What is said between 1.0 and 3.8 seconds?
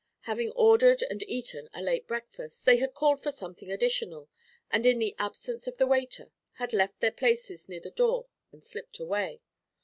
and eaten a late breakfast, they had called for something